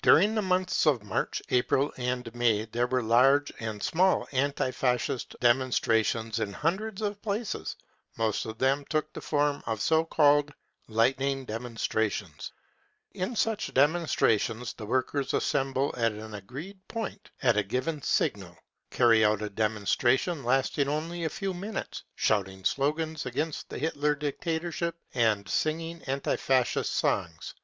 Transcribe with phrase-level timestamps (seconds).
[0.00, 5.36] During the months of March, April and May there were large and small anti Fascist
[5.38, 7.76] demonstrations in hundreds of places;
[8.16, 10.54] most of then^ took the form of so called"
[10.88, 12.52] lightning demonstrations."
[13.12, 18.56] In such demonstrations the workers assemble at an agreed point at a given signal,
[18.90, 24.96] carry out a demonstration lasting only a few minutes, shouting slogans against the Hitler dictatorship
[25.12, 27.54] and singing anti Fascist songs.